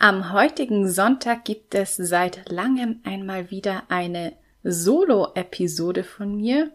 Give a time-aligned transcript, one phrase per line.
[0.00, 6.70] Am heutigen Sonntag gibt es seit langem einmal wieder eine Solo-Episode von mir.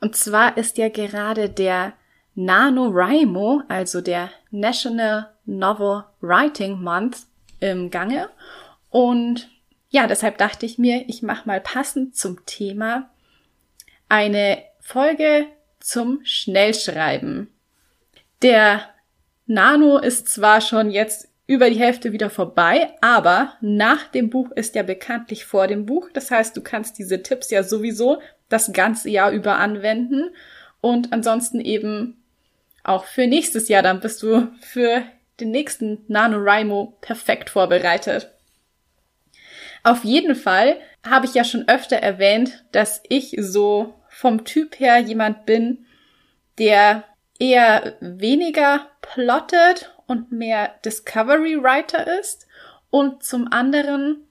[0.00, 1.94] Und zwar ist ja gerade der
[2.36, 7.26] NaNoWriMo, also der National Novel Writing Month,
[7.58, 8.30] im Gange.
[8.90, 9.50] Und
[9.88, 13.10] ja, deshalb dachte ich mir, ich mache mal passend zum Thema
[14.08, 15.46] eine Folge
[15.80, 17.52] zum Schnellschreiben.
[18.40, 18.88] Der
[19.46, 24.76] Nano ist zwar schon jetzt über die Hälfte wieder vorbei, aber nach dem Buch ist
[24.76, 26.08] ja bekanntlich vor dem Buch.
[26.12, 30.30] Das heißt, du kannst diese Tipps ja sowieso das ganze Jahr über anwenden
[30.80, 32.22] und ansonsten eben
[32.84, 35.02] auch für nächstes Jahr, dann bist du für
[35.40, 38.30] den nächsten NaNoWriMo perfekt vorbereitet.
[39.82, 45.00] Auf jeden Fall habe ich ja schon öfter erwähnt, dass ich so vom Typ her
[45.00, 45.84] jemand bin,
[46.60, 47.02] der
[47.40, 52.48] eher weniger plottet und mehr Discovery Writer ist
[52.90, 54.26] und zum anderen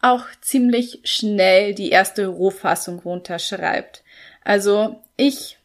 [0.00, 4.04] auch ziemlich schnell die erste Rohfassung runterschreibt.
[4.44, 5.58] Also ich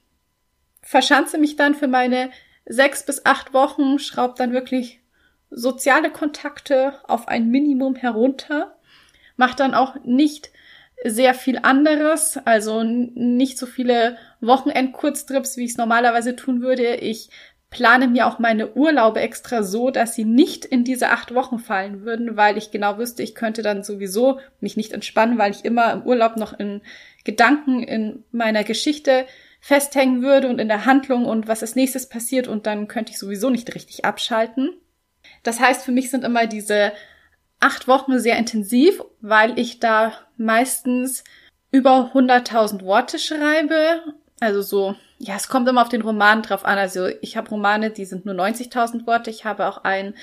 [0.82, 2.32] verschanze mich dann für meine
[2.66, 5.00] sechs bis acht Wochen, schraube dann wirklich
[5.52, 8.76] soziale Kontakte auf ein Minimum herunter,
[9.38, 10.50] mache dann auch nicht
[11.04, 16.96] sehr viel anderes, also nicht so viele Wochenend-Kurztrips, wie ich es normalerweise tun würde.
[16.96, 17.30] Ich
[17.76, 22.06] plane mir auch meine Urlaube extra so, dass sie nicht in diese acht Wochen fallen
[22.06, 25.92] würden, weil ich genau wüsste, ich könnte dann sowieso mich nicht entspannen, weil ich immer
[25.92, 26.82] im Urlaub noch in
[27.26, 29.26] Gedanken in meiner Geschichte
[29.60, 33.20] festhängen würde und in der Handlung und was als nächstes passiert und dann könnte ich
[33.20, 34.70] sowieso nicht richtig abschalten.
[35.44, 36.94] Das heißt, für mich sind immer diese
[37.60, 41.26] acht Wochen sehr intensiv, weil ich da meistens
[41.72, 44.02] über 100.000 Worte schreibe.
[44.40, 46.78] Also so ja, es kommt immer auf den Roman drauf an.
[46.78, 49.30] Also ich habe Romane, die sind nur 90.000 Worte.
[49.30, 50.16] Ich habe auch einen,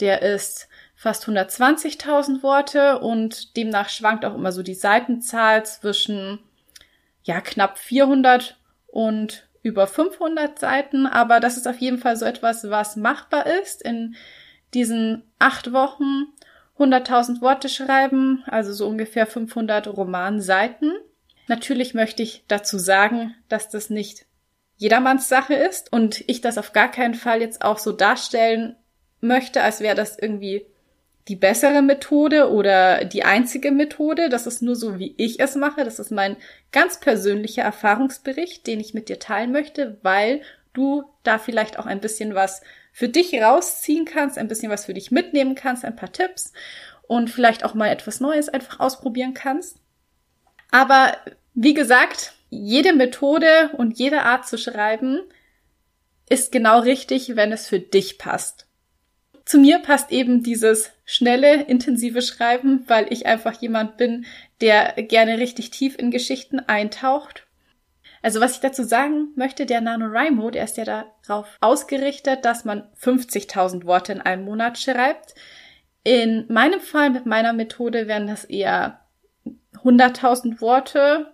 [0.00, 6.40] der ist fast 120.000 Worte und demnach schwankt auch immer so die Seitenzahl zwischen
[7.22, 11.06] ja knapp 400 und über 500 Seiten.
[11.06, 14.16] Aber das ist auf jeden Fall so etwas, was machbar ist in
[14.74, 16.26] diesen acht Wochen
[16.78, 20.92] 100.000 Worte schreiben, also so ungefähr 500 Romanseiten.
[21.48, 24.27] Natürlich möchte ich dazu sagen, dass das nicht
[24.78, 28.76] jedermanns Sache ist und ich das auf gar keinen Fall jetzt auch so darstellen
[29.20, 30.64] möchte, als wäre das irgendwie
[31.26, 34.30] die bessere Methode oder die einzige Methode.
[34.30, 35.84] Das ist nur so, wie ich es mache.
[35.84, 36.36] Das ist mein
[36.72, 40.40] ganz persönlicher Erfahrungsbericht, den ich mit dir teilen möchte, weil
[40.72, 42.62] du da vielleicht auch ein bisschen was
[42.92, 46.52] für dich rausziehen kannst, ein bisschen was für dich mitnehmen kannst, ein paar Tipps
[47.06, 49.78] und vielleicht auch mal etwas Neues einfach ausprobieren kannst.
[50.70, 51.16] Aber
[51.54, 55.20] wie gesagt, jede Methode und jede Art zu schreiben
[56.28, 58.66] ist genau richtig, wenn es für dich passt.
[59.44, 64.26] Zu mir passt eben dieses schnelle, intensive Schreiben, weil ich einfach jemand bin,
[64.60, 67.46] der gerne richtig tief in Geschichten eintaucht.
[68.20, 72.88] Also was ich dazu sagen möchte, der NaNoWriMo, der ist ja darauf ausgerichtet, dass man
[73.00, 75.34] 50.000 Worte in einem Monat schreibt.
[76.04, 79.00] In meinem Fall mit meiner Methode wären das eher
[79.82, 81.32] 100.000 Worte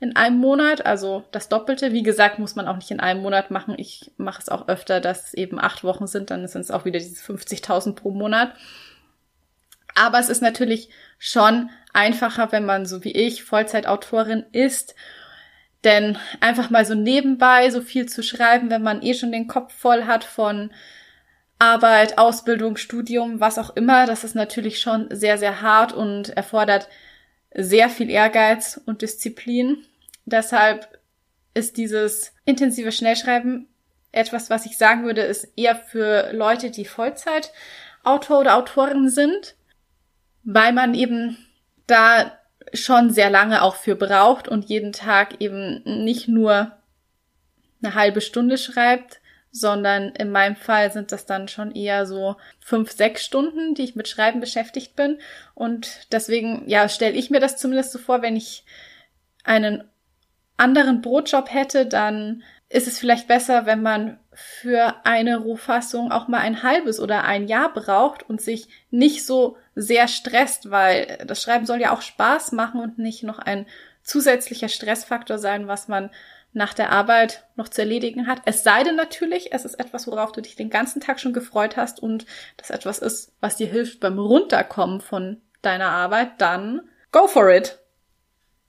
[0.00, 1.92] in einem Monat, also das Doppelte.
[1.92, 3.74] Wie gesagt, muss man auch nicht in einem Monat machen.
[3.78, 6.84] Ich mache es auch öfter, dass es eben acht Wochen sind, dann sind es auch
[6.84, 8.54] wieder diese 50.000 pro Monat.
[9.94, 14.94] Aber es ist natürlich schon einfacher, wenn man so wie ich Vollzeitautorin ist.
[15.84, 19.72] Denn einfach mal so nebenbei so viel zu schreiben, wenn man eh schon den Kopf
[19.72, 20.70] voll hat von
[21.58, 26.88] Arbeit, Ausbildung, Studium, was auch immer, das ist natürlich schon sehr, sehr hart und erfordert
[27.54, 29.84] sehr viel Ehrgeiz und Disziplin.
[30.24, 30.98] Deshalb
[31.54, 33.68] ist dieses intensive Schnellschreiben
[34.12, 37.52] etwas, was ich sagen würde, ist eher für Leute, die Vollzeit
[38.02, 39.56] Autor oder Autorin sind,
[40.44, 41.38] weil man eben
[41.86, 42.38] da
[42.72, 46.72] schon sehr lange auch für braucht und jeden Tag eben nicht nur
[47.82, 49.20] eine halbe Stunde schreibt,
[49.56, 53.94] sondern in meinem Fall sind das dann schon eher so fünf, sechs Stunden, die ich
[53.94, 55.20] mit Schreiben beschäftigt bin.
[55.54, 58.64] Und deswegen, ja, stelle ich mir das zumindest so vor, wenn ich
[59.44, 59.84] einen
[60.56, 66.40] anderen Brotjob hätte, dann ist es vielleicht besser, wenn man für eine Rohfassung auch mal
[66.40, 71.64] ein halbes oder ein Jahr braucht und sich nicht so sehr stresst, weil das Schreiben
[71.64, 73.66] soll ja auch Spaß machen und nicht noch ein
[74.02, 76.10] zusätzlicher Stressfaktor sein, was man
[76.54, 78.40] nach der Arbeit noch zu erledigen hat.
[78.46, 81.76] Es sei denn natürlich, es ist etwas, worauf du dich den ganzen Tag schon gefreut
[81.76, 82.24] hast und
[82.56, 87.78] das etwas ist, was dir hilft beim Runterkommen von deiner Arbeit, dann go for it.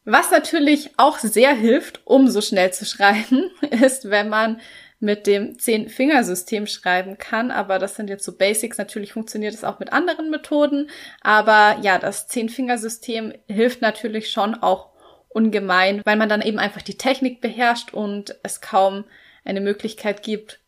[0.04, 4.60] Was natürlich auch sehr hilft, um so schnell zu schreiben, ist, wenn man
[5.00, 7.52] mit dem Zehn-Fingersystem schreiben kann.
[7.52, 8.78] Aber das sind jetzt so Basics.
[8.78, 10.90] Natürlich funktioniert es auch mit anderen Methoden.
[11.22, 14.95] Aber ja, das Zehn-Fingersystem hilft natürlich schon auch
[15.36, 19.04] ungemein, weil man dann eben einfach die Technik beherrscht und es kaum
[19.44, 20.60] eine Möglichkeit gibt,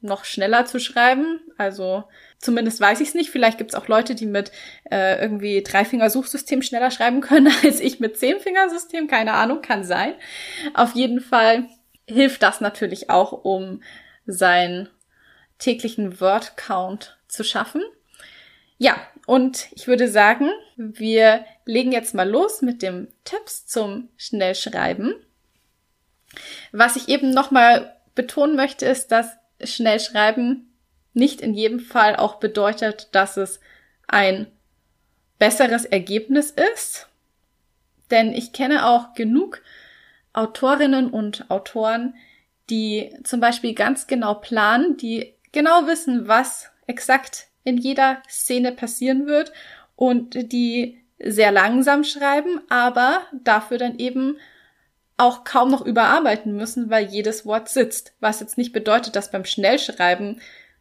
[0.00, 1.40] noch schneller zu schreiben.
[1.58, 2.04] Also
[2.38, 3.30] zumindest weiß ich es nicht.
[3.30, 4.52] Vielleicht gibt es auch Leute, die mit
[4.90, 9.08] äh, irgendwie Dreifinger-Suchsystem schneller schreiben können als ich mit Zehnfingersystem.
[9.08, 10.14] Keine Ahnung, kann sein.
[10.74, 11.66] Auf jeden Fall
[12.06, 13.82] hilft das natürlich auch, um
[14.26, 14.88] seinen
[15.58, 17.82] täglichen Word-Count zu schaffen.
[18.78, 18.96] Ja,
[19.26, 25.14] und ich würde sagen, wir legen jetzt mal los mit dem Tipps zum Schnellschreiben.
[26.72, 30.72] Was ich eben nochmal betonen möchte, ist, dass Schnellschreiben
[31.14, 33.60] nicht in jedem Fall auch bedeutet, dass es
[34.08, 34.46] ein
[35.38, 37.08] besseres Ergebnis ist.
[38.10, 39.62] Denn ich kenne auch genug
[40.32, 42.14] Autorinnen und Autoren,
[42.70, 49.26] die zum Beispiel ganz genau planen, die genau wissen, was exakt in jeder Szene passieren
[49.26, 49.52] wird
[49.96, 54.38] und die sehr langsam schreiben, aber dafür dann eben
[55.16, 58.14] auch kaum noch überarbeiten müssen, weil jedes Wort sitzt.
[58.20, 60.40] Was jetzt nicht bedeutet, dass beim Schnellschreiben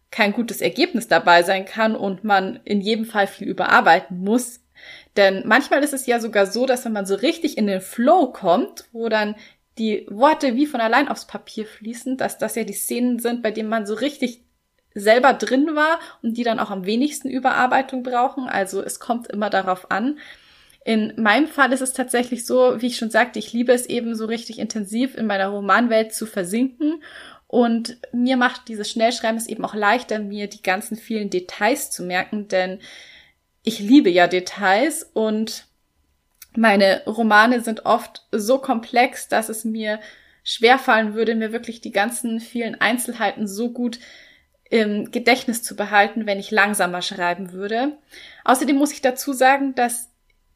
[0.09, 4.59] kein gutes Ergebnis dabei sein kann und man in jedem Fall viel überarbeiten muss.
[5.15, 8.27] Denn manchmal ist es ja sogar so, dass wenn man so richtig in den Flow
[8.27, 9.35] kommt, wo dann
[9.77, 13.51] die Worte wie von allein aufs Papier fließen, dass das ja die Szenen sind, bei
[13.51, 14.43] denen man so richtig
[14.93, 18.47] selber drin war und die dann auch am wenigsten Überarbeitung brauchen.
[18.47, 20.19] Also es kommt immer darauf an.
[20.83, 24.15] In meinem Fall ist es tatsächlich so, wie ich schon sagte, ich liebe es eben
[24.15, 27.03] so richtig intensiv in meiner Romanwelt zu versinken.
[27.47, 32.03] Und mir macht dieses Schnellschreiben es eben auch leichter, mir die ganzen vielen Details zu
[32.03, 32.79] merken, denn
[33.63, 35.65] ich liebe ja Details und
[36.55, 39.99] meine Romane sind oft so komplex, dass es mir
[40.43, 43.99] schwerfallen würde, mir wirklich die ganzen vielen Einzelheiten so gut
[44.71, 47.97] im Gedächtnis zu behalten, wenn ich langsamer schreiben würde.
[48.45, 50.09] Außerdem muss ich dazu sagen, dass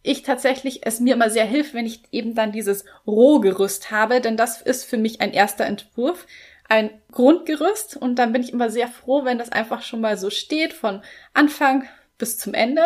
[0.04, 4.38] ich tatsächlich es mir immer sehr hilft, wenn ich eben dann dieses Rohgerüst habe, denn
[4.38, 6.28] das ist für mich ein erster Entwurf,
[6.70, 10.30] ein Grundgerüst und dann bin ich immer sehr froh, wenn das einfach schon mal so
[10.30, 11.02] steht von
[11.34, 11.84] Anfang
[12.18, 12.84] bis zum Ende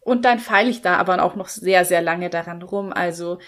[0.00, 2.92] und dann feile ich da aber auch noch sehr, sehr lange daran rum.
[2.92, 3.38] Also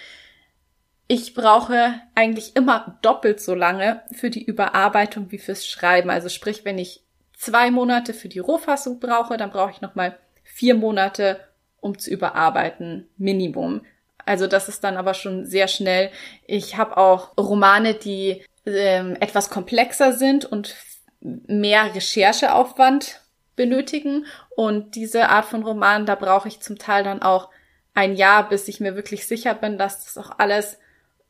[1.08, 6.10] ich brauche eigentlich immer doppelt so lange für die Überarbeitung wie fürs Schreiben.
[6.10, 7.05] Also sprich, wenn ich
[7.36, 11.40] zwei Monate für die Rohfassung brauche, dann brauche ich nochmal vier Monate,
[11.80, 13.82] um zu überarbeiten, Minimum.
[14.24, 16.10] Also das ist dann aber schon sehr schnell.
[16.46, 20.74] Ich habe auch Romane, die ähm, etwas komplexer sind und
[21.20, 23.20] mehr Rechercheaufwand
[23.54, 24.26] benötigen.
[24.56, 27.50] Und diese Art von Roman, da brauche ich zum Teil dann auch
[27.94, 30.78] ein Jahr, bis ich mir wirklich sicher bin, dass das auch alles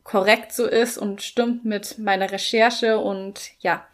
[0.02, 2.98] korrekt so ist und stimmt mit meiner Recherche.
[2.98, 3.86] Und ja,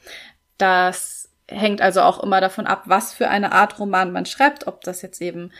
[0.58, 1.21] das
[1.52, 5.03] hängt also auch immer davon ab, was für eine Art Roman man schreibt, ob das
[5.03, 5.53] jetzt eben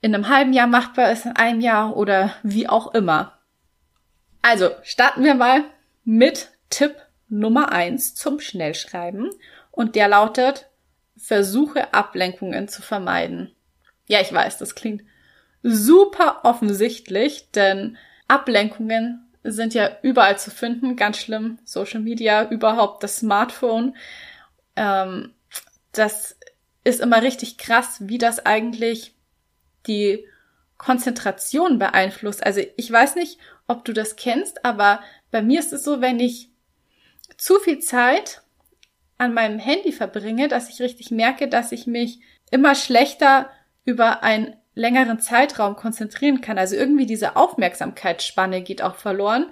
[0.00, 3.38] in einem halben Jahr machbar ist, in einem Jahr oder wie auch immer.
[4.42, 5.64] Also starten wir mal
[6.04, 6.96] mit Tipp
[7.28, 9.30] Nummer eins zum Schnellschreiben
[9.70, 10.68] und der lautet,
[11.16, 13.54] versuche Ablenkungen zu vermeiden.
[14.06, 15.02] Ja, ich weiß, das klingt
[15.62, 23.16] super offensichtlich, denn Ablenkungen sind ja überall zu finden, ganz schlimm, Social Media, überhaupt das
[23.18, 23.96] Smartphone
[24.78, 25.34] ähm,
[25.92, 26.38] das
[26.84, 29.14] ist immer richtig krass, wie das eigentlich
[29.86, 30.24] die
[30.78, 32.44] Konzentration beeinflusst.
[32.46, 36.20] Also ich weiß nicht, ob du das kennst, aber bei mir ist es so, wenn
[36.20, 36.50] ich
[37.36, 38.42] zu viel Zeit
[39.18, 42.20] an meinem Handy verbringe, dass ich richtig merke, dass ich mich
[42.50, 43.50] immer schlechter
[43.84, 46.56] über einen längeren Zeitraum konzentrieren kann.
[46.56, 49.46] Also irgendwie diese Aufmerksamkeitsspanne geht auch verloren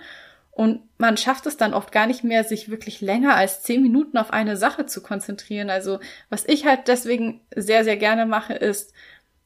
[0.56, 4.16] und man schafft es dann oft gar nicht mehr, sich wirklich länger als zehn Minuten
[4.16, 5.68] auf eine Sache zu konzentrieren.
[5.68, 8.94] Also was ich halt deswegen sehr, sehr gerne mache, ist,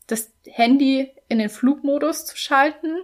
[0.07, 2.95] das Handy in den Flugmodus zu schalten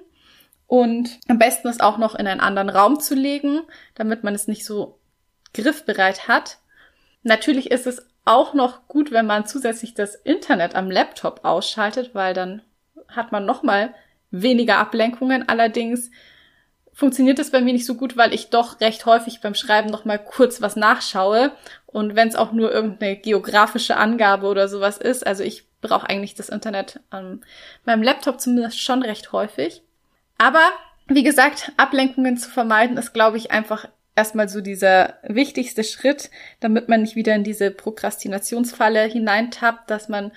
[0.69, 3.63] und am besten es auch noch in einen anderen Raum zu legen,
[3.97, 5.01] damit man es nicht so
[5.53, 6.59] griffbereit hat.
[7.25, 12.35] Natürlich ist es auch noch gut, wenn man zusätzlich das Internet am Laptop ausschaltet, weil
[12.35, 12.63] dann
[13.09, 13.93] hat man noch mal
[14.31, 15.49] weniger Ablenkungen.
[15.49, 16.13] Allerdings
[16.97, 20.07] funktioniert das bei mir nicht so gut, weil ich doch recht häufig beim Schreiben noch
[20.07, 21.53] mal kurz was nachschaue
[21.85, 26.35] und wenn es auch nur irgendeine geografische Angabe oder sowas ist, also ich brauche eigentlich
[26.35, 27.45] das Internet an
[27.85, 29.83] meinem Laptop zumindest schon recht häufig.
[30.39, 30.63] Aber
[31.07, 33.87] wie gesagt, Ablenkungen zu vermeiden ist, glaube ich, einfach
[34.17, 40.33] erstmal so dieser wichtigste Schritt, damit man nicht wieder in diese Prokrastinationsfalle hineintappt, dass man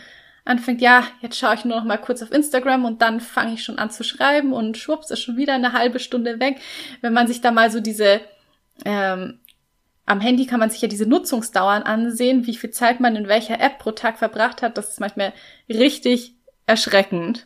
[0.50, 3.64] anfängt, ja, jetzt schaue ich nur noch mal kurz auf Instagram und dann fange ich
[3.64, 6.60] schon an zu schreiben und schwupps ist schon wieder eine halbe Stunde weg.
[7.02, 8.22] Wenn man sich da mal so diese
[8.86, 9.40] ähm,
[10.10, 13.60] am Handy kann man sich ja diese Nutzungsdauern ansehen, wie viel Zeit man in welcher
[13.60, 14.76] App pro Tag verbracht hat.
[14.76, 15.34] Das ist manchmal
[15.70, 16.34] richtig
[16.66, 17.46] erschreckend.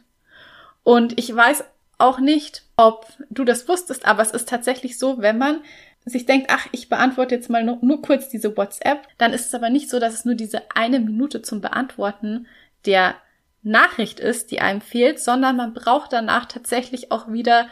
[0.83, 1.65] Und ich weiß
[1.97, 5.59] auch nicht, ob du das wusstest, aber es ist tatsächlich so, wenn man
[6.05, 9.55] sich denkt, ach, ich beantworte jetzt mal nur, nur kurz diese WhatsApp, dann ist es
[9.55, 12.47] aber nicht so, dass es nur diese eine Minute zum Beantworten
[12.85, 13.15] der
[13.61, 17.67] Nachricht ist, die einem fehlt, sondern man braucht danach tatsächlich auch wieder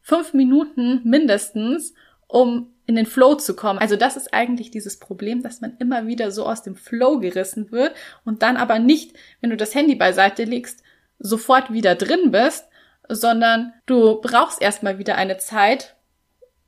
[0.00, 1.94] fünf Minuten mindestens,
[2.28, 3.80] um in den Flow zu kommen.
[3.80, 7.72] Also das ist eigentlich dieses Problem, dass man immer wieder so aus dem Flow gerissen
[7.72, 10.84] wird und dann aber nicht, wenn du das Handy beiseite legst,
[11.18, 12.68] sofort wieder drin bist,
[13.08, 15.96] sondern du brauchst erstmal wieder eine Zeit,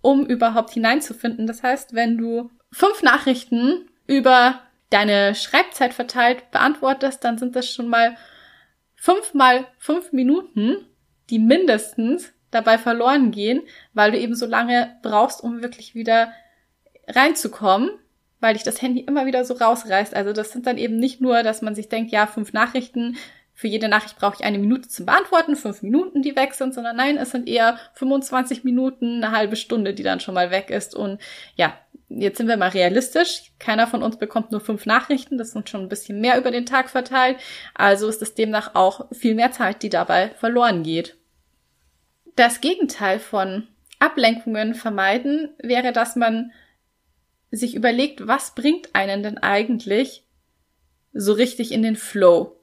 [0.00, 1.46] um überhaupt hineinzufinden.
[1.46, 7.88] Das heißt, wenn du fünf Nachrichten über deine Schreibzeit verteilt beantwortest, dann sind das schon
[7.88, 8.16] mal
[8.94, 10.86] fünf mal fünf Minuten,
[11.30, 16.32] die mindestens dabei verloren gehen, weil du eben so lange brauchst, um wirklich wieder
[17.06, 17.90] reinzukommen,
[18.40, 20.14] weil dich das Handy immer wieder so rausreißt.
[20.14, 23.16] Also das sind dann eben nicht nur, dass man sich denkt, ja, fünf Nachrichten,
[23.58, 26.94] für jede Nachricht brauche ich eine Minute zum Beantworten, fünf Minuten, die weg sind, sondern
[26.94, 30.94] nein, es sind eher 25 Minuten, eine halbe Stunde, die dann schon mal weg ist.
[30.94, 31.20] Und
[31.56, 31.76] ja,
[32.08, 33.52] jetzt sind wir mal realistisch.
[33.58, 35.38] Keiner von uns bekommt nur fünf Nachrichten.
[35.38, 37.38] Das sind schon ein bisschen mehr über den Tag verteilt.
[37.74, 41.16] Also ist es demnach auch viel mehr Zeit, die dabei verloren geht.
[42.36, 43.66] Das Gegenteil von
[43.98, 46.52] Ablenkungen vermeiden wäre, dass man
[47.50, 50.24] sich überlegt, was bringt einen denn eigentlich
[51.12, 52.56] so richtig in den Flow?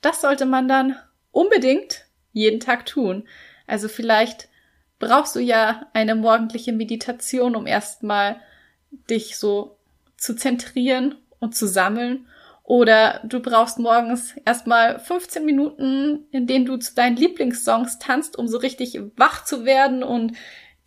[0.00, 0.96] Das sollte man dann
[1.30, 3.28] unbedingt jeden Tag tun.
[3.66, 4.48] Also vielleicht
[4.98, 8.40] brauchst du ja eine morgendliche Meditation, um erstmal
[8.90, 9.78] dich so
[10.16, 12.26] zu zentrieren und zu sammeln.
[12.64, 18.46] Oder du brauchst morgens erstmal 15 Minuten, in denen du zu deinen Lieblingssongs tanzt, um
[18.46, 20.32] so richtig wach zu werden und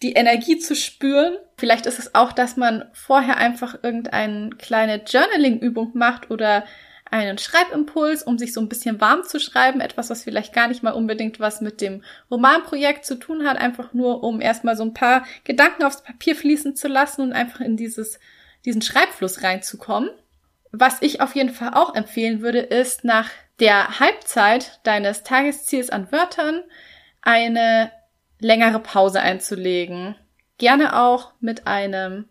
[0.03, 1.37] die Energie zu spüren.
[1.57, 6.65] Vielleicht ist es auch, dass man vorher einfach irgendeine kleine Journaling-Übung macht oder
[7.11, 9.81] einen Schreibimpuls, um sich so ein bisschen warm zu schreiben.
[9.81, 13.57] Etwas, was vielleicht gar nicht mal unbedingt was mit dem Romanprojekt zu tun hat.
[13.57, 17.59] Einfach nur, um erstmal so ein paar Gedanken aufs Papier fließen zu lassen und einfach
[17.59, 18.19] in dieses,
[18.65, 20.09] diesen Schreibfluss reinzukommen.
[20.71, 26.11] Was ich auf jeden Fall auch empfehlen würde, ist nach der Halbzeit deines Tagesziels an
[26.13, 26.63] Wörtern
[27.21, 27.91] eine
[28.39, 30.15] längere Pause einzulegen.
[30.57, 32.29] Gerne auch mit einem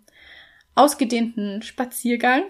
[0.75, 2.45] ausgedehnten Spaziergang.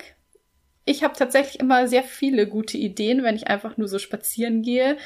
[0.91, 4.97] Ich habe tatsächlich immer sehr viele gute Ideen, wenn ich einfach nur so spazieren gehe.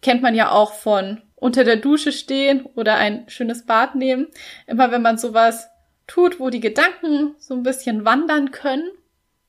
[0.00, 4.28] Kennt man ja auch von unter der Dusche stehen oder ein schönes Bad nehmen.
[4.66, 5.68] Immer wenn man sowas
[6.06, 8.88] tut, wo die Gedanken so ein bisschen wandern können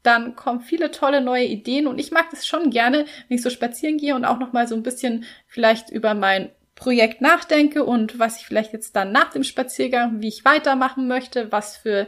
[0.04, 3.50] dann kommen viele tolle neue Ideen und ich mag das schon gerne, wenn ich so
[3.50, 8.20] spazieren gehe und auch noch mal so ein bisschen vielleicht über mein Projekt nachdenke und
[8.20, 12.08] was ich vielleicht jetzt dann nach dem Spaziergang, wie ich weitermachen möchte, was für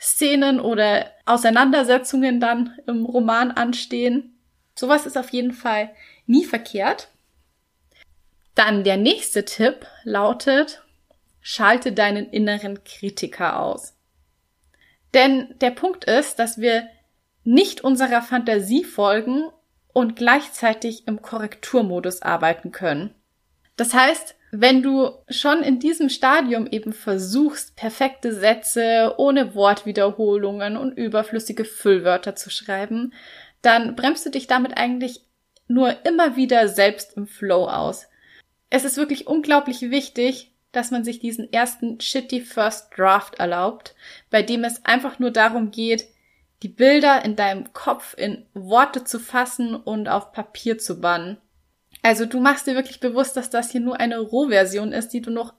[0.00, 4.38] Szenen oder Auseinandersetzungen dann im Roman anstehen.
[4.74, 5.90] Sowas ist auf jeden Fall
[6.26, 7.08] nie verkehrt.
[8.54, 10.82] Dann der nächste Tipp lautet,
[11.40, 13.94] schalte deinen inneren Kritiker aus.
[15.12, 16.88] Denn der Punkt ist, dass wir
[17.44, 19.44] nicht unserer Fantasie folgen
[19.92, 23.14] und gleichzeitig im Korrekturmodus arbeiten können.
[23.76, 30.96] Das heißt, wenn du schon in diesem Stadium eben versuchst, perfekte Sätze ohne Wortwiederholungen und
[30.96, 33.12] überflüssige Füllwörter zu schreiben,
[33.62, 35.24] dann bremst du dich damit eigentlich
[35.68, 38.08] nur immer wieder selbst im Flow aus.
[38.70, 43.94] Es ist wirklich unglaublich wichtig, dass man sich diesen ersten shitty First Draft erlaubt,
[44.30, 46.06] bei dem es einfach nur darum geht,
[46.62, 51.38] die Bilder in deinem Kopf in Worte zu fassen und auf Papier zu bannen.
[52.02, 55.30] Also du machst dir wirklich bewusst, dass das hier nur eine Rohversion ist, die du
[55.30, 55.54] noch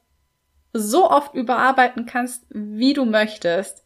[0.73, 3.83] so oft überarbeiten kannst, wie du möchtest.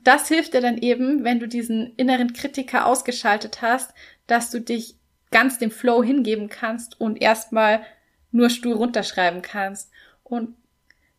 [0.00, 3.94] Das hilft dir dann eben, wenn du diesen inneren Kritiker ausgeschaltet hast,
[4.26, 4.96] dass du dich
[5.30, 7.82] ganz dem Flow hingeben kannst und erstmal
[8.30, 9.90] nur stur runterschreiben kannst.
[10.22, 10.56] Und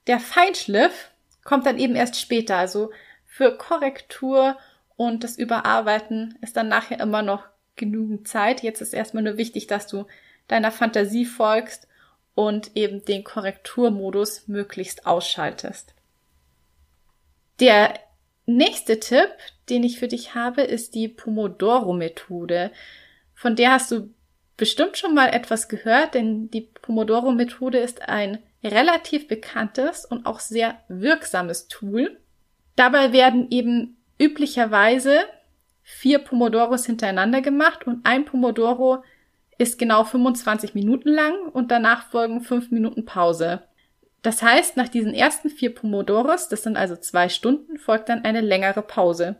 [0.07, 1.11] der Feinschliff
[1.43, 2.57] kommt dann eben erst später.
[2.57, 2.91] Also
[3.25, 4.57] für Korrektur
[4.95, 7.43] und das Überarbeiten ist dann nachher immer noch
[7.75, 8.61] genügend Zeit.
[8.61, 10.05] Jetzt ist erstmal nur wichtig, dass du
[10.47, 11.87] deiner Fantasie folgst
[12.35, 15.93] und eben den Korrekturmodus möglichst ausschaltest.
[17.59, 17.93] Der
[18.45, 19.29] nächste Tipp,
[19.69, 22.71] den ich für dich habe, ist die Pomodoro-Methode.
[23.33, 24.13] Von der hast du
[24.57, 30.77] bestimmt schon mal etwas gehört, denn die Pomodoro-Methode ist ein relativ bekanntes und auch sehr
[30.87, 32.19] wirksames Tool.
[32.75, 35.21] Dabei werden eben üblicherweise
[35.83, 39.03] vier Pomodoros hintereinander gemacht und ein Pomodoro
[39.57, 43.63] ist genau 25 Minuten lang und danach folgen fünf Minuten Pause.
[44.21, 48.41] Das heißt, nach diesen ersten vier Pomodoros, das sind also zwei Stunden, folgt dann eine
[48.41, 49.35] längere Pause.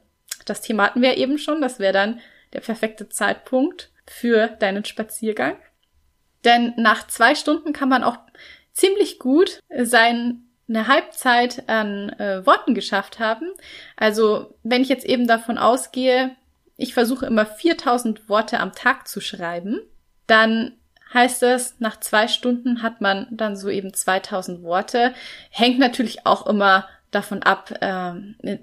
[0.45, 2.19] Das Thema hatten wir eben schon, das wäre dann
[2.53, 5.57] der perfekte Zeitpunkt für deinen Spaziergang.
[6.43, 8.17] Denn nach zwei Stunden kann man auch
[8.71, 10.37] ziemlich gut seine
[10.69, 13.51] Halbzeit an äh, Worten geschafft haben.
[13.97, 16.35] Also wenn ich jetzt eben davon ausgehe,
[16.77, 19.81] ich versuche immer 4000 Worte am Tag zu schreiben,
[20.27, 20.73] dann
[21.13, 25.13] heißt es, nach zwei Stunden hat man dann so eben 2000 Worte.
[25.49, 28.59] Hängt natürlich auch immer davon ab, äh, in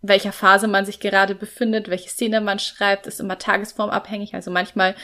[0.00, 4.34] welcher Phase man sich gerade befindet, welche Szene man schreibt, ist immer tagesformabhängig.
[4.34, 4.96] Also manchmal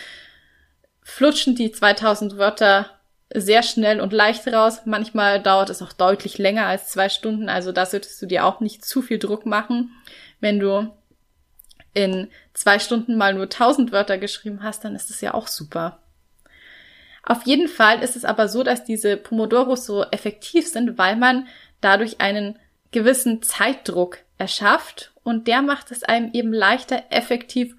[1.03, 2.91] flutschen die 2000 Wörter
[3.33, 4.83] sehr schnell und leicht raus.
[4.87, 7.49] Manchmal dauert es auch deutlich länger als zwei Stunden.
[7.49, 9.95] Also da solltest du dir auch nicht zu viel Druck machen.
[10.41, 10.91] Wenn du
[11.95, 16.01] in zwei Stunden mal nur 1000 Wörter geschrieben hast, dann ist das ja auch super.
[17.23, 21.47] Auf jeden Fall ist es aber so, dass diese Pomodoros so effektiv sind, weil man
[21.81, 22.59] dadurch einen
[22.91, 27.77] gewissen Zeitdruck erschafft und der macht es einem eben leichter, effektiv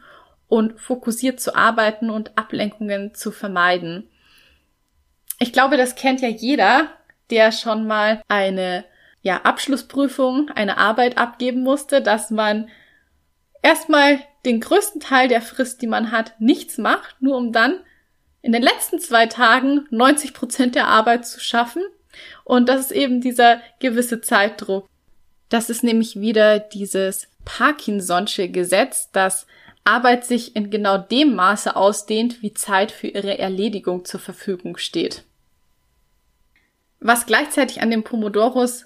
[0.47, 4.07] und fokussiert zu arbeiten und Ablenkungen zu vermeiden.
[5.39, 6.89] Ich glaube, das kennt ja jeder,
[7.29, 8.83] der schon mal eine
[9.21, 12.69] ja, Abschlussprüfung, eine Arbeit abgeben musste, dass man
[13.61, 17.79] erstmal den größten Teil der Frist, die man hat, nichts macht, nur um dann
[18.41, 21.83] in den letzten zwei Tagen 90 Prozent der Arbeit zu schaffen.
[22.43, 24.87] Und das ist eben dieser gewisse Zeitdruck.
[25.49, 29.47] Das ist nämlich wieder dieses Parkinson'sche Gesetz, dass
[29.83, 35.23] Arbeit sich in genau dem Maße ausdehnt, wie Zeit für ihre Erledigung zur Verfügung steht.
[36.99, 38.86] Was gleichzeitig an den Pomodoros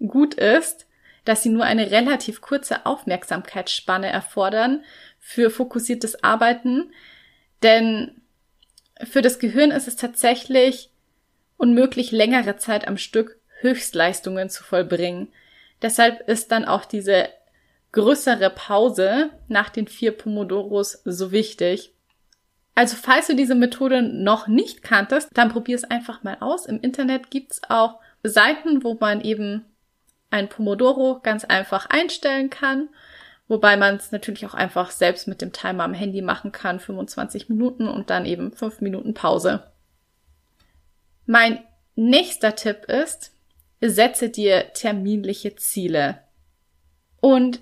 [0.00, 0.86] gut ist,
[1.24, 4.84] dass sie nur eine relativ kurze Aufmerksamkeitsspanne erfordern
[5.18, 6.92] für fokussiertes Arbeiten,
[7.62, 8.22] denn
[9.04, 10.90] für das Gehirn ist es tatsächlich
[11.56, 15.32] unmöglich, längere Zeit am Stück Höchstleistungen zu vollbringen.
[15.80, 17.28] Deshalb ist dann auch diese
[17.92, 21.92] größere Pause nach den vier Pomodoros so wichtig.
[22.74, 26.66] Also falls du diese Methode noch nicht kanntest, dann probier es einfach mal aus.
[26.66, 29.64] Im Internet gibt's auch Seiten, wo man eben
[30.32, 32.88] ein Pomodoro ganz einfach einstellen kann,
[33.48, 37.48] wobei man es natürlich auch einfach selbst mit dem Timer am Handy machen kann, 25
[37.48, 39.70] Minuten und dann eben 5 Minuten Pause.
[41.26, 41.62] Mein
[41.94, 43.32] nächster Tipp ist,
[43.80, 46.22] setze dir terminliche Ziele.
[47.20, 47.60] Und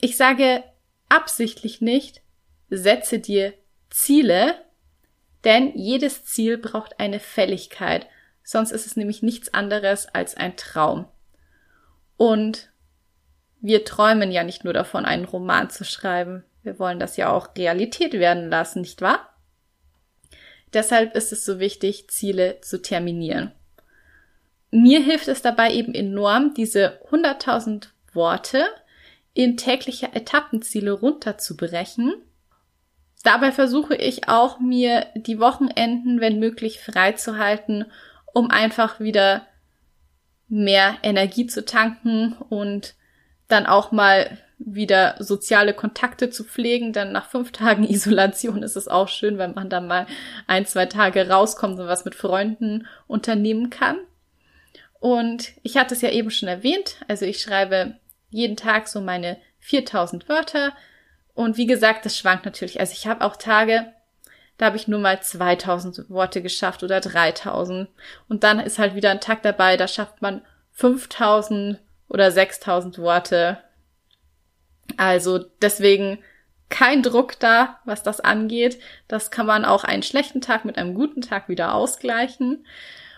[0.00, 0.62] ich sage
[1.08, 2.22] absichtlich nicht,
[2.70, 3.54] setze dir
[3.90, 4.54] Ziele,
[5.44, 8.06] denn jedes Ziel braucht eine Fälligkeit,
[8.42, 11.06] sonst ist es nämlich nichts anderes als ein Traum.
[12.18, 12.70] Und
[13.60, 16.44] wir träumen ja nicht nur davon, einen Roman zu schreiben.
[16.62, 19.30] Wir wollen das ja auch Realität werden lassen, nicht wahr?
[20.74, 23.52] Deshalb ist es so wichtig, Ziele zu terminieren.
[24.70, 28.66] Mir hilft es dabei eben enorm, diese 100.000 Worte
[29.32, 32.14] in tägliche Etappenziele runterzubrechen.
[33.22, 37.86] Dabei versuche ich auch, mir die Wochenenden, wenn möglich, freizuhalten,
[38.34, 39.46] um einfach wieder
[40.48, 42.94] mehr Energie zu tanken und
[43.48, 46.92] dann auch mal wieder soziale Kontakte zu pflegen.
[46.92, 50.06] Denn nach fünf Tagen Isolation ist es auch schön, wenn man dann mal
[50.46, 53.98] ein, zwei Tage rauskommt und was mit Freunden unternehmen kann.
[55.00, 56.96] Und ich hatte es ja eben schon erwähnt.
[57.06, 57.94] Also ich schreibe
[58.30, 60.72] jeden Tag so meine 4000 Wörter.
[61.34, 62.80] Und wie gesagt, das schwankt natürlich.
[62.80, 63.92] Also ich habe auch Tage,
[64.58, 67.88] da habe ich nur mal 2000 Worte geschafft oder 3000.
[68.28, 70.42] Und dann ist halt wieder ein Tag dabei, da schafft man
[70.72, 73.58] 5000 oder 6000 Worte.
[74.96, 76.18] Also deswegen
[76.70, 78.78] kein Druck da, was das angeht.
[79.06, 82.66] Das kann man auch einen schlechten Tag mit einem guten Tag wieder ausgleichen.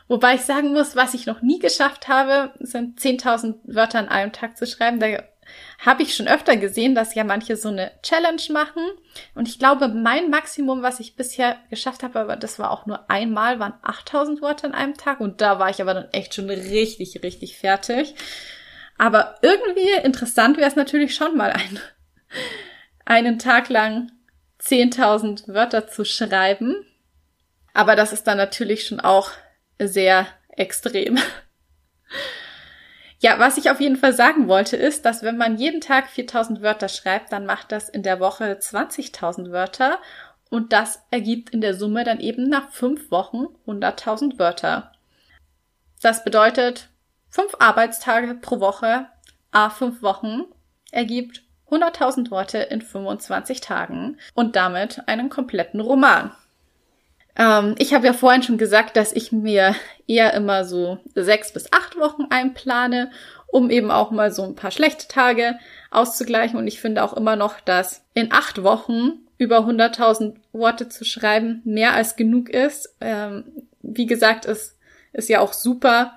[0.08, 4.32] Wobei ich sagen muss, was ich noch nie geschafft habe, sind 10.000 Wörter an einem
[4.32, 5.00] Tag zu schreiben.
[5.00, 5.06] Da
[5.80, 8.82] habe ich schon öfter gesehen, dass ja manche so eine Challenge machen.
[9.34, 13.10] Und ich glaube, mein Maximum, was ich bisher geschafft habe, aber das war auch nur
[13.10, 15.20] einmal, waren 8000 Worte an einem Tag.
[15.20, 18.14] Und da war ich aber dann echt schon richtig, richtig fertig.
[18.98, 21.80] Aber irgendwie interessant wäre es natürlich schon mal ein,
[23.06, 24.12] einen Tag lang
[24.62, 26.76] 10.000 Wörter zu schreiben.
[27.72, 29.30] Aber das ist dann natürlich schon auch
[29.78, 31.18] sehr extrem.
[33.22, 36.62] Ja, was ich auf jeden Fall sagen wollte, ist, dass wenn man jeden Tag 4000
[36.62, 39.98] Wörter schreibt, dann macht das in der Woche 20.000 Wörter
[40.48, 44.92] und das ergibt in der Summe dann eben nach fünf Wochen 100.000 Wörter.
[46.00, 46.88] Das bedeutet,
[47.28, 49.06] fünf Arbeitstage pro Woche,
[49.52, 50.44] a fünf Wochen,
[50.90, 56.32] ergibt 100.000 Worte in 25 Tagen und damit einen kompletten Roman.
[57.36, 59.74] Ähm, ich habe ja vorhin schon gesagt, dass ich mir
[60.06, 63.10] eher immer so sechs bis acht Wochen einplane,
[63.46, 65.58] um eben auch mal so ein paar schlechte Tage
[65.90, 66.58] auszugleichen.
[66.58, 71.62] Und ich finde auch immer noch, dass in acht Wochen über 100.000 Worte zu schreiben
[71.64, 72.94] mehr als genug ist.
[73.00, 73.44] Ähm,
[73.82, 74.76] wie gesagt, es
[75.12, 76.14] ist ja auch super,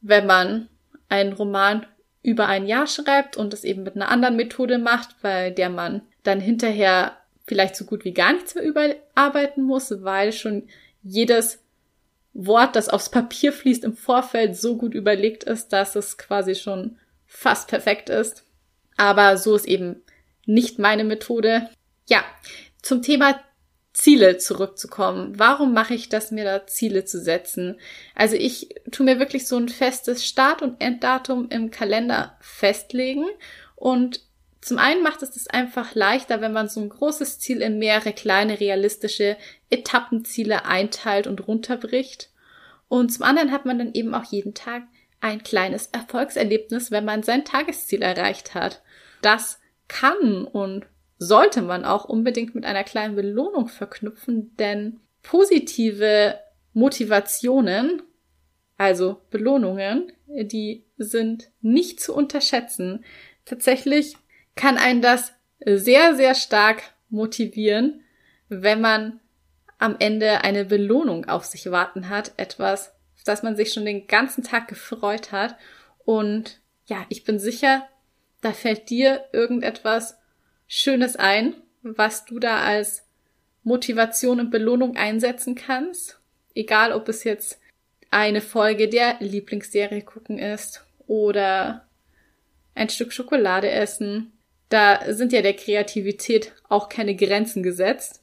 [0.00, 0.68] wenn man
[1.08, 1.84] einen Roman
[2.22, 6.02] über ein Jahr schreibt und es eben mit einer anderen Methode macht, bei der man
[6.22, 7.16] dann hinterher
[7.50, 10.68] vielleicht so gut wie gar nichts mehr überarbeiten muss, weil schon
[11.02, 11.58] jedes
[12.32, 16.96] Wort, das aufs Papier fließt, im Vorfeld so gut überlegt ist, dass es quasi schon
[17.26, 18.44] fast perfekt ist.
[18.96, 19.96] Aber so ist eben
[20.46, 21.68] nicht meine Methode.
[22.08, 22.22] Ja,
[22.82, 23.40] zum Thema
[23.92, 25.36] Ziele zurückzukommen.
[25.36, 27.80] Warum mache ich das, mir da Ziele zu setzen?
[28.14, 33.26] Also ich tue mir wirklich so ein festes Start- und Enddatum im Kalender festlegen
[33.74, 34.20] und
[34.60, 38.12] zum einen macht es das einfach leichter, wenn man so ein großes Ziel in mehrere
[38.12, 39.36] kleine realistische
[39.70, 42.30] Etappenziele einteilt und runterbricht.
[42.88, 44.82] Und zum anderen hat man dann eben auch jeden Tag
[45.20, 48.82] ein kleines Erfolgserlebnis, wenn man sein Tagesziel erreicht hat.
[49.22, 50.86] Das kann und
[51.18, 56.38] sollte man auch unbedingt mit einer kleinen Belohnung verknüpfen, denn positive
[56.72, 58.02] Motivationen,
[58.76, 63.04] also Belohnungen, die sind nicht zu unterschätzen.
[63.44, 64.16] Tatsächlich
[64.54, 65.32] kann einen das
[65.64, 68.02] sehr, sehr stark motivieren,
[68.48, 69.20] wenn man
[69.78, 74.06] am Ende eine Belohnung auf sich warten hat, etwas, auf das man sich schon den
[74.06, 75.56] ganzen Tag gefreut hat.
[76.04, 77.88] Und ja, ich bin sicher,
[78.42, 80.18] da fällt dir irgendetwas
[80.66, 83.04] Schönes ein, was du da als
[83.62, 86.20] Motivation und Belohnung einsetzen kannst.
[86.54, 87.60] Egal, ob es jetzt
[88.10, 91.86] eine Folge der Lieblingsserie gucken ist oder
[92.74, 94.32] ein Stück Schokolade essen
[94.70, 98.22] da sind ja der Kreativität auch keine Grenzen gesetzt.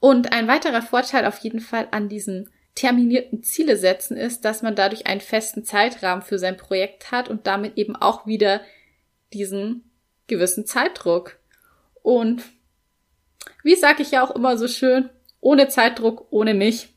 [0.00, 4.74] Und ein weiterer Vorteil auf jeden Fall an diesen terminierten Ziele setzen ist, dass man
[4.74, 8.60] dadurch einen festen Zeitrahmen für sein Projekt hat und damit eben auch wieder
[9.32, 9.90] diesen
[10.28, 11.38] gewissen Zeitdruck.
[12.02, 12.42] Und
[13.62, 15.10] wie sage ich ja auch immer so schön,
[15.40, 16.94] ohne Zeitdruck, ohne mich.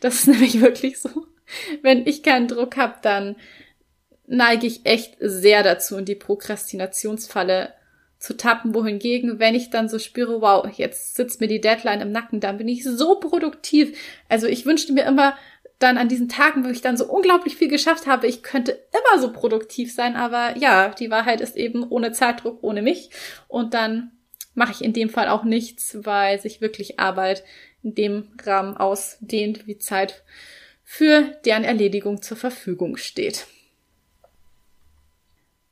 [0.00, 1.26] Das ist nämlich wirklich so.
[1.82, 3.36] Wenn ich keinen Druck habe, dann
[4.26, 7.72] neige ich echt sehr dazu, in die Prokrastinationsfalle
[8.18, 12.12] zu tappen, wohingegen, wenn ich dann so spüre, wow, jetzt sitzt mir die Deadline im
[12.12, 13.98] Nacken, dann bin ich so produktiv.
[14.28, 15.36] Also ich wünschte mir immer
[15.80, 19.20] dann an diesen Tagen, wo ich dann so unglaublich viel geschafft habe, ich könnte immer
[19.20, 23.10] so produktiv sein, aber ja, die Wahrheit ist eben ohne Zeitdruck, ohne mich.
[23.48, 24.12] Und dann
[24.54, 27.42] mache ich in dem Fall auch nichts, weil sich wirklich Arbeit
[27.82, 30.22] in dem Rahmen ausdehnt, wie Zeit
[30.84, 33.46] für deren Erledigung zur Verfügung steht.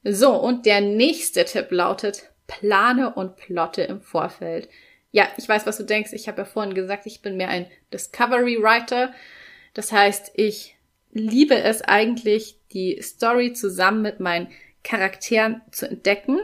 [0.02, 4.68] So, und der nächste Tipp lautet, plane und plotte im Vorfeld.
[5.12, 6.12] Ja, ich weiß, was du denkst.
[6.12, 9.12] Ich habe ja vorhin gesagt, ich bin mehr ein Discovery Writer.
[9.74, 10.76] Das heißt, ich
[11.12, 14.48] liebe es eigentlich, die Story zusammen mit meinen
[14.84, 16.38] Charakteren zu entdecken.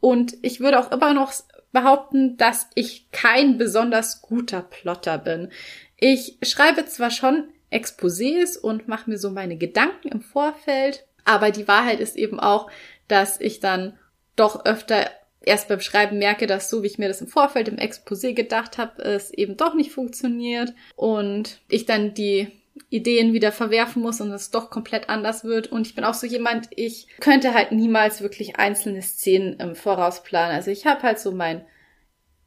[0.00, 1.32] Und ich würde auch immer noch
[1.72, 5.50] behaupten, dass ich kein besonders guter Plotter bin.
[5.98, 11.66] Ich schreibe zwar schon Exposés und mache mir so meine Gedanken im Vorfeld, aber die
[11.66, 12.70] Wahrheit ist eben auch,
[13.08, 13.98] dass ich dann
[14.36, 17.76] doch öfter erst beim Schreiben merke, dass so wie ich mir das im Vorfeld im
[17.76, 22.48] Exposé gedacht habe, es eben doch nicht funktioniert und ich dann die
[22.90, 25.68] Ideen wieder verwerfen muss und es doch komplett anders wird.
[25.68, 30.22] Und ich bin auch so jemand, ich könnte halt niemals wirklich einzelne Szenen im Voraus
[30.22, 30.54] planen.
[30.54, 31.64] Also ich habe halt so meinen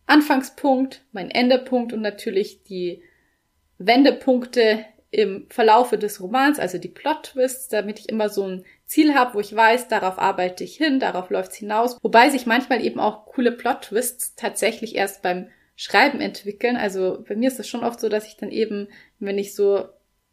[0.05, 3.03] Anfangspunkt, meinen Endepunkt und natürlich die
[3.77, 4.85] Wendepunkte
[5.17, 9.39] im Verlaufe des Romans, also die Plot-Twists, damit ich immer so ein Ziel habe, wo
[9.39, 11.97] ich weiß, darauf arbeite ich hin, darauf läuft's hinaus.
[12.03, 16.77] Wobei sich manchmal eben auch coole Plot-Twists tatsächlich erst beim Schreiben entwickeln.
[16.77, 19.85] Also bei mir ist es schon oft so, dass ich dann eben, wenn ich so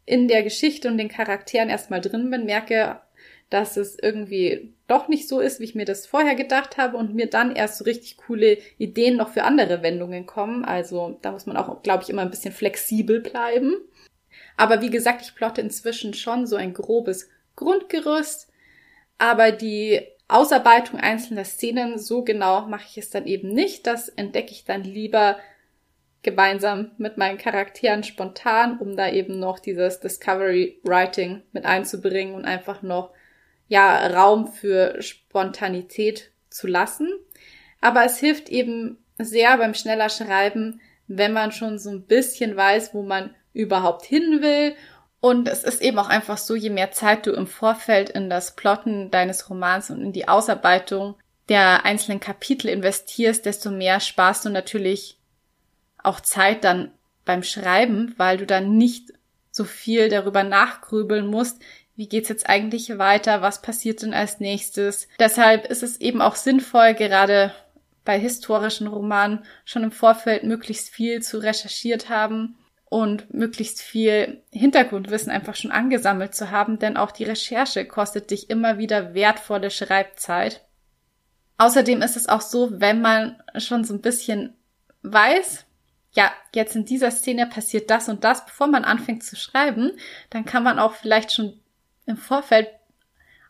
[0.05, 3.01] in der Geschichte und den Charakteren erstmal drin bin, merke,
[3.49, 7.15] dass es irgendwie doch nicht so ist, wie ich mir das vorher gedacht habe und
[7.15, 10.63] mir dann erst so richtig coole Ideen noch für andere Wendungen kommen.
[10.63, 13.73] Also da muss man auch, glaube ich, immer ein bisschen flexibel bleiben.
[14.57, 18.49] Aber wie gesagt, ich plotte inzwischen schon so ein grobes Grundgerüst,
[19.17, 23.85] aber die Ausarbeitung einzelner Szenen, so genau mache ich es dann eben nicht.
[23.85, 25.37] Das entdecke ich dann lieber
[26.23, 32.45] gemeinsam mit meinen Charakteren spontan, um da eben noch dieses Discovery Writing mit einzubringen und
[32.45, 33.11] einfach noch
[33.67, 37.09] ja Raum für Spontanität zu lassen.
[37.79, 42.95] Aber es hilft eben sehr beim schneller Schreiben, wenn man schon so ein bisschen weiß,
[42.95, 44.75] wo man überhaupt hin will.
[45.21, 48.55] Und es ist eben auch einfach so, je mehr Zeit du im Vorfeld in das
[48.55, 51.15] Plotten deines Romans und in die Ausarbeitung
[51.49, 55.17] der einzelnen Kapitel investierst, desto mehr sparst du natürlich
[56.03, 56.91] auch Zeit dann
[57.23, 59.13] beim Schreiben, weil du dann nicht
[59.49, 61.61] so viel darüber nachgrübeln musst,
[61.95, 65.07] wie geht's jetzt eigentlich weiter, was passiert denn als nächstes.
[65.17, 67.53] Deshalb ist es eben auch sinnvoll, gerade
[68.03, 72.57] bei historischen Romanen schon im Vorfeld möglichst viel zu recherchiert haben
[72.95, 78.49] und möglichst viel Hintergrundwissen einfach schon angesammelt zu haben, denn auch die Recherche kostet dich
[78.49, 80.63] immer wieder wertvolle Schreibzeit.
[81.57, 84.53] Außerdem ist es auch so, wenn man schon so ein bisschen
[85.01, 85.65] weiß,
[86.13, 89.91] ja, jetzt in dieser Szene passiert das und das, bevor man anfängt zu schreiben,
[90.29, 91.59] dann kann man auch vielleicht schon
[92.05, 92.69] im Vorfeld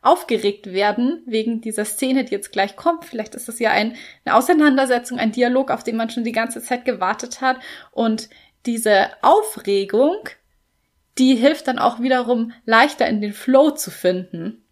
[0.06, 3.06] aufgeregt werden wegen dieser Szene, die jetzt gleich kommt.
[3.06, 6.62] Vielleicht ist es ja ein, eine Auseinandersetzung, ein Dialog, auf den man schon die ganze
[6.62, 7.58] Zeit gewartet hat.
[7.92, 8.30] Und
[8.66, 10.18] diese Aufregung,
[11.18, 14.64] die hilft dann auch wiederum leichter in den Flow zu finden.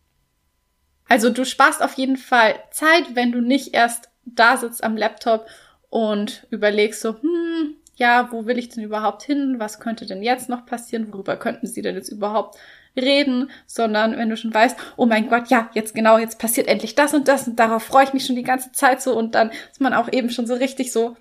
[1.08, 5.45] Also du sparst auf jeden Fall Zeit, wenn du nicht erst da sitzt am Laptop
[5.89, 9.56] und überlegst so, hm, ja, wo will ich denn überhaupt hin?
[9.60, 11.13] Was könnte denn jetzt noch passieren?
[11.13, 12.58] Worüber könnten sie denn jetzt überhaupt
[12.95, 13.51] reden?
[13.67, 17.13] Sondern wenn du schon weißt, oh mein Gott, ja, jetzt genau, jetzt passiert endlich das
[17.13, 19.82] und das und darauf freue ich mich schon die ganze Zeit so und dann ist
[19.82, 21.15] man auch eben schon so richtig so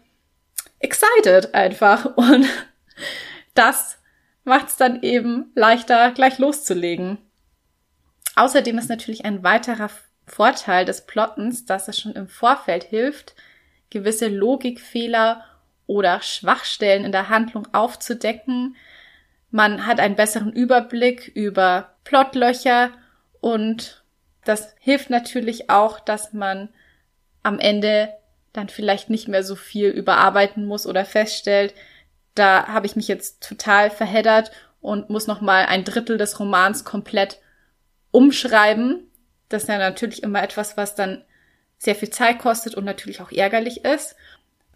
[0.83, 2.47] excited einfach und
[3.55, 3.99] das
[4.45, 7.19] macht es dann eben leichter, gleich loszulegen.
[8.35, 9.91] Außerdem ist natürlich ein weiterer
[10.27, 13.35] Vorteil des Plottens, dass es schon im Vorfeld hilft,
[13.91, 15.45] gewisse Logikfehler
[15.87, 18.77] oder Schwachstellen in der Handlung aufzudecken.
[19.51, 22.91] Man hat einen besseren Überblick über Plotlöcher
[23.41, 24.03] und
[24.45, 26.71] das hilft natürlich auch, dass man
[27.43, 28.09] am Ende
[28.53, 31.75] dann vielleicht nicht mehr so viel überarbeiten muss oder feststellt,
[32.35, 36.85] da habe ich mich jetzt total verheddert und muss noch mal ein Drittel des Romans
[36.85, 37.41] komplett
[38.11, 39.11] umschreiben.
[39.49, 41.25] Das ist ja natürlich immer etwas, was dann
[41.79, 44.17] sehr viel Zeit kostet und natürlich auch ärgerlich ist.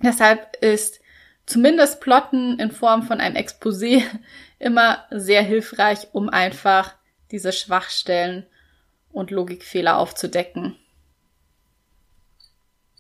[0.03, 1.01] Deshalb ist
[1.47, 4.03] zumindest Plotten in Form von einem Exposé
[4.59, 6.95] immer sehr hilfreich, um einfach
[7.31, 8.47] diese Schwachstellen
[9.12, 10.77] und Logikfehler aufzudecken.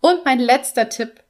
[0.06, 1.24] Und mein letzter Tipp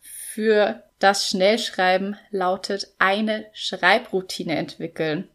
[0.00, 5.26] für das Schnellschreiben lautet eine Schreibroutine entwickeln.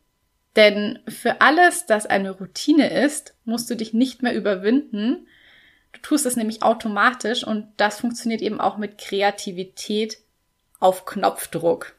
[0.56, 5.28] Denn für alles, das eine Routine ist, musst du dich nicht mehr überwinden.
[5.92, 10.20] Du tust es nämlich automatisch und das funktioniert eben auch mit Kreativität
[10.80, 11.98] auf Knopfdruck.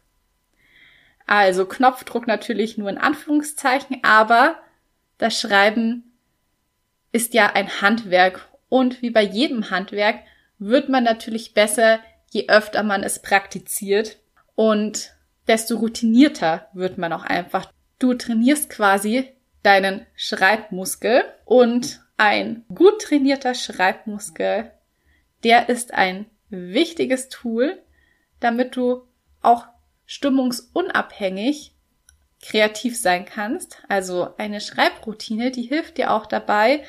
[1.26, 4.56] Also Knopfdruck natürlich nur in Anführungszeichen, aber
[5.18, 6.16] das Schreiben
[7.12, 10.20] ist ja ein Handwerk und wie bei jedem Handwerk
[10.60, 11.98] wird man natürlich besser,
[12.30, 14.18] je öfter man es praktiziert
[14.54, 15.12] und
[15.48, 17.72] desto routinierter wird man auch einfach.
[17.98, 24.70] Du trainierst quasi deinen Schreibmuskel und ein gut trainierter Schreibmuskel,
[25.42, 27.82] der ist ein wichtiges Tool,
[28.38, 29.02] damit du
[29.40, 29.66] auch
[30.06, 31.74] stimmungsunabhängig
[32.42, 33.82] kreativ sein kannst.
[33.88, 36.84] Also eine Schreibroutine, die hilft dir auch dabei,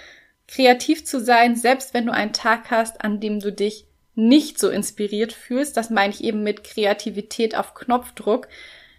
[0.52, 3.86] kreativ zu sein, selbst wenn du einen Tag hast, an dem du dich
[4.16, 5.78] nicht so inspiriert fühlst.
[5.78, 8.50] Das meine ich eben mit Kreativität auf Knopfdruck.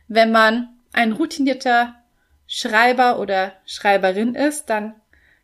[0.09, 1.95] Wenn man ein routinierter
[2.47, 4.95] Schreiber oder Schreiberin ist, dann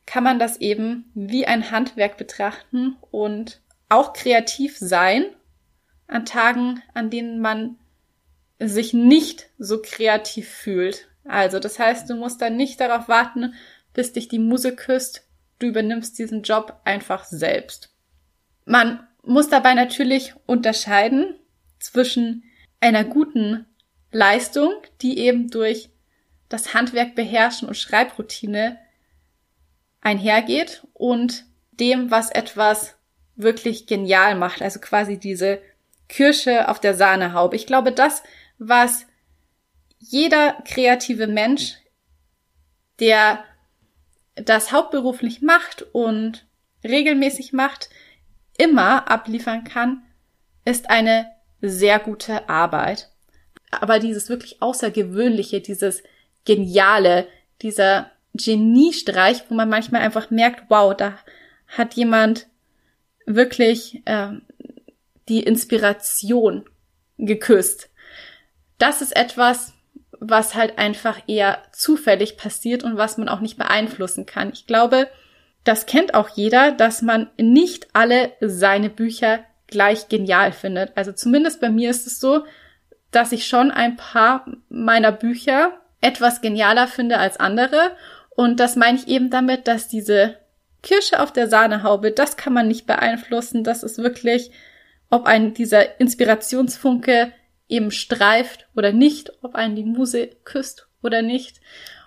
[0.06, 5.26] kann man das eben wie ein Handwerk betrachten und auch kreativ sein
[6.06, 7.76] an Tagen, an denen man
[8.58, 11.08] sich nicht so kreativ fühlt.
[11.24, 13.52] Also das heißt, du musst dann nicht darauf warten,
[13.92, 15.27] bis dich die Muse küsst.
[15.58, 17.94] Du übernimmst diesen Job einfach selbst.
[18.64, 21.34] Man muss dabei natürlich unterscheiden
[21.80, 22.44] zwischen
[22.80, 23.66] einer guten
[24.10, 25.90] Leistung, die eben durch
[26.48, 28.78] das Handwerk beherrschen und Schreibroutine
[30.00, 32.96] einhergeht und dem, was etwas
[33.36, 35.60] wirklich genial macht, also quasi diese
[36.08, 37.56] Kirsche auf der Sahnehaube.
[37.56, 38.22] Ich glaube, das,
[38.58, 39.06] was
[39.98, 41.74] jeder kreative Mensch,
[42.98, 43.44] der
[44.44, 46.46] das hauptberuflich macht und
[46.84, 47.90] regelmäßig macht,
[48.56, 50.02] immer abliefern kann,
[50.64, 51.26] ist eine
[51.60, 53.10] sehr gute Arbeit.
[53.70, 56.02] Aber dieses wirklich Außergewöhnliche, dieses
[56.44, 57.26] Geniale,
[57.62, 61.18] dieser Geniestreich, wo man manchmal einfach merkt, wow, da
[61.66, 62.46] hat jemand
[63.26, 64.30] wirklich äh,
[65.28, 66.64] die Inspiration
[67.18, 67.90] geküsst.
[68.78, 69.74] das ist etwas,
[70.20, 74.50] was halt einfach eher zufällig passiert und was man auch nicht beeinflussen kann.
[74.52, 75.08] Ich glaube,
[75.64, 80.96] das kennt auch jeder, dass man nicht alle seine Bücher gleich genial findet.
[80.96, 82.44] Also zumindest bei mir ist es so,
[83.10, 87.96] dass ich schon ein paar meiner Bücher etwas genialer finde als andere.
[88.30, 90.36] Und das meine ich eben damit, dass diese
[90.82, 93.64] Kirsche auf der Sahnehaube, das kann man nicht beeinflussen.
[93.64, 94.50] Das ist wirklich,
[95.10, 97.32] ob ein dieser Inspirationsfunke
[97.68, 101.60] eben streift oder nicht, ob einen die Muse küsst oder nicht.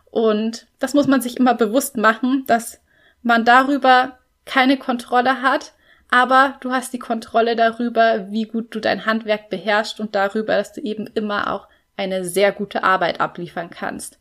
[0.06, 2.82] Und das muss man sich immer bewusst machen, dass
[3.24, 5.74] man darüber keine Kontrolle hat,
[6.10, 10.74] aber du hast die Kontrolle darüber, wie gut du dein Handwerk beherrschst und darüber, dass
[10.74, 14.19] du eben immer auch eine sehr gute Arbeit abliefern kannst.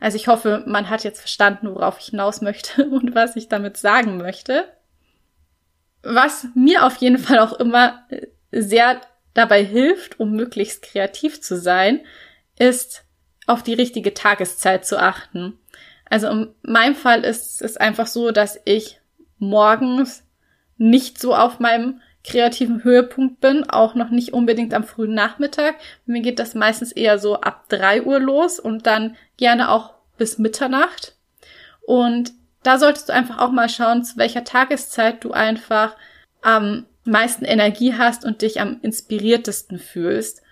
[0.00, 3.76] Also ich hoffe, man hat jetzt verstanden, worauf ich hinaus möchte und was ich damit
[3.76, 4.64] sagen möchte.
[6.02, 8.06] Was mir auf jeden Fall auch immer
[8.50, 9.00] sehr
[9.34, 12.00] dabei hilft, um möglichst kreativ zu sein,
[12.58, 13.04] ist
[13.46, 15.58] auf die richtige Tageszeit zu achten.
[16.10, 19.00] Also in meinem Fall ist es einfach so, dass ich
[19.38, 20.24] morgens
[20.76, 25.76] nicht so auf meinem kreativen Höhepunkt bin, auch noch nicht unbedingt am frühen Nachmittag.
[26.04, 30.38] Mir geht das meistens eher so ab drei Uhr los und dann gerne auch bis
[30.38, 31.14] Mitternacht.
[31.86, 35.96] Und da solltest du einfach auch mal schauen, zu welcher Tageszeit du einfach
[36.42, 40.42] am meisten Energie hast und dich am inspiriertesten fühlst.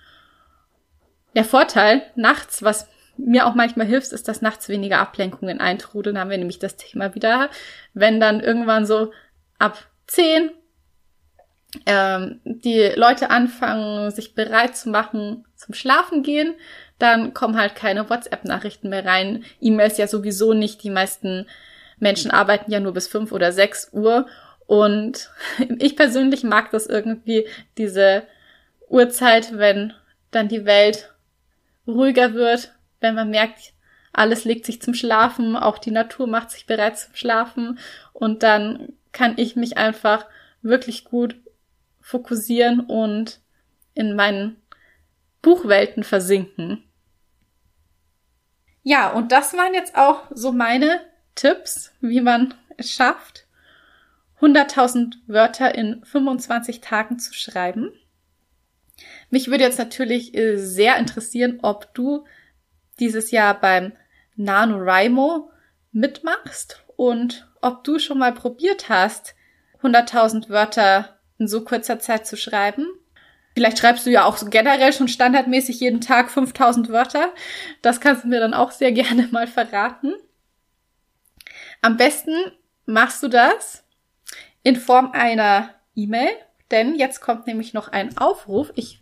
[1.35, 6.19] Der Vorteil nachts, was mir auch manchmal hilft, ist, dass nachts weniger Ablenkungen eintrudeln.
[6.19, 7.51] Haben wir nämlich das Thema wieder.
[7.95, 9.13] Wenn dann irgendwann so
[9.59, 10.51] ab zehn
[11.85, 16.55] ähm, die Leute anfangen, sich bereit zu machen zum Schlafen gehen,
[16.99, 19.45] dann kommen halt keine WhatsApp-Nachrichten mehr rein.
[19.61, 20.83] E-Mails ja sowieso nicht.
[20.83, 21.47] Die meisten
[21.99, 24.27] Menschen arbeiten ja nur bis fünf oder sechs Uhr.
[24.67, 25.31] Und
[25.79, 27.47] ich persönlich mag das irgendwie,
[27.79, 28.25] diese
[28.89, 29.93] Uhrzeit, wenn
[30.31, 31.15] dann die Welt
[31.87, 33.73] ruhiger wird, wenn man merkt,
[34.13, 37.79] alles legt sich zum Schlafen, auch die Natur macht sich bereit zum Schlafen
[38.13, 40.27] und dann kann ich mich einfach
[40.63, 41.37] wirklich gut
[42.01, 43.41] fokussieren und
[43.95, 44.57] in meinen
[45.43, 46.83] Buchwelten versinken.
[48.83, 51.01] Ja, und das waren jetzt auch so meine
[51.35, 53.46] Tipps, wie man es schafft,
[54.41, 57.93] 100.000 Wörter in 25 Tagen zu schreiben.
[59.31, 62.25] Mich würde jetzt natürlich äh, sehr interessieren, ob du
[62.99, 63.93] dieses Jahr beim
[64.37, 65.51] NaNoWriMo
[65.93, 69.35] mitmachst und ob du schon mal probiert hast,
[69.83, 72.87] 100.000 Wörter in so kurzer Zeit zu schreiben.
[73.55, 77.33] Vielleicht schreibst du ja auch generell schon standardmäßig jeden Tag 5000 Wörter.
[77.81, 80.13] Das kannst du mir dann auch sehr gerne mal verraten.
[81.81, 82.35] Am besten
[82.85, 83.86] machst du das
[84.67, 86.33] in Form einer E-Mail,
[86.73, 88.73] denn jetzt kommt nämlich noch ein Aufruf.
[88.75, 89.01] Ich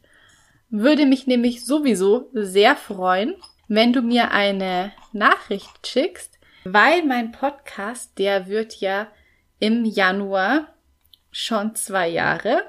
[0.68, 3.34] würde mich nämlich sowieso sehr freuen,
[3.66, 9.08] wenn du mir eine Nachricht schickst, weil mein Podcast, der wird ja
[9.58, 10.68] im Januar
[11.30, 12.64] schon zwei Jahre.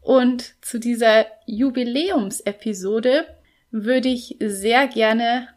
[0.00, 3.26] Und zu dieser Jubiläumsepisode
[3.72, 5.48] würde ich sehr gerne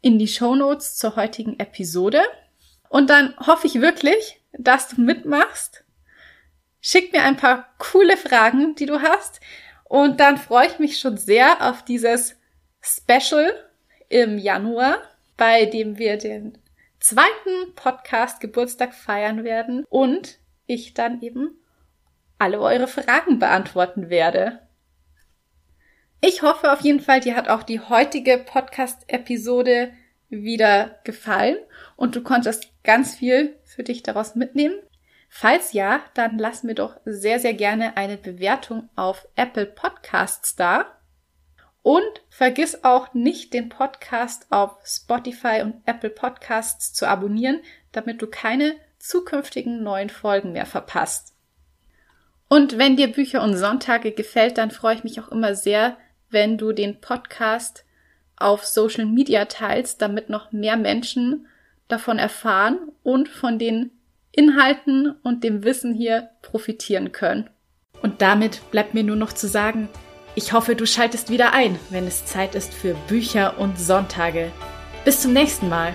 [0.03, 2.20] in die Show Notes zur heutigen Episode.
[2.90, 5.84] Und dann hoffe ich wirklich, dass du mitmachst.
[6.87, 9.41] Schick mir ein paar coole Fragen, die du hast.
[9.85, 12.37] Und dann freue ich mich schon sehr auf dieses
[12.82, 13.55] Special
[14.11, 14.99] im Januar,
[15.39, 16.59] bei dem wir den
[17.01, 21.57] zweiten Podcast Geburtstag feiern werden und ich dann eben
[22.39, 24.61] alle eure Fragen beantworten werde.
[26.20, 29.95] Ich hoffe auf jeden Fall, dir hat auch die heutige Podcast-Episode
[30.28, 31.57] wieder gefallen
[31.97, 34.74] und du konntest ganz viel für dich daraus mitnehmen.
[35.37, 40.87] Falls ja, dann lass mir doch sehr, sehr gerne eine Bewertung auf Apple Podcasts da.
[41.82, 48.28] Und vergiss auch nicht, den Podcast auf Spotify und Apple Podcasts zu abonnieren, damit du
[48.28, 51.35] keine zukünftigen neuen Folgen mehr verpasst.
[52.47, 55.97] Und wenn dir Bücher und Sonntage gefällt, dann freue ich mich auch immer sehr,
[56.30, 57.85] wenn du den Podcast
[58.37, 61.49] auf Social Media teilst, damit noch mehr Menschen
[61.89, 63.91] davon erfahren und von den
[64.37, 67.49] Inhalten und dem Wissen hier profitieren können.
[68.03, 69.89] Und damit bleibt mir nur noch zu sagen,
[70.35, 74.51] ich hoffe, du schaltest wieder ein, wenn es Zeit ist für Bücher und Sonntage.
[75.05, 75.95] Bis zum nächsten Mal.